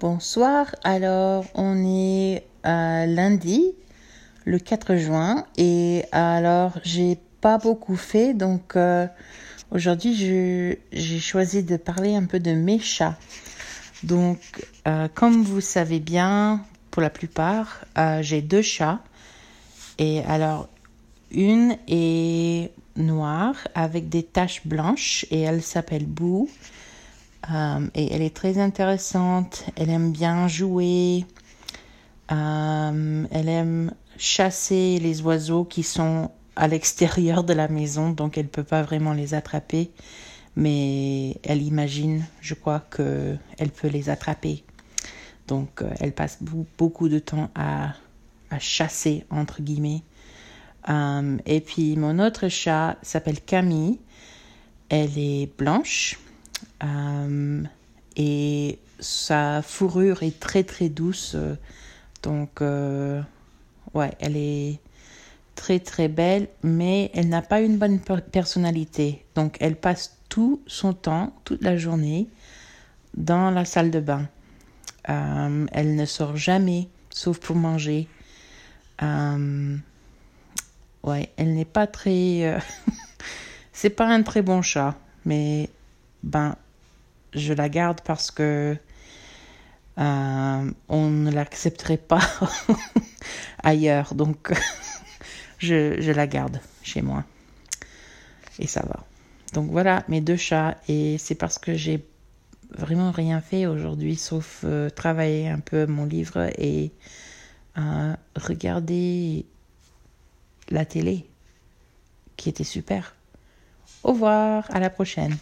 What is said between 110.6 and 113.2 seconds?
la télé, qui était super.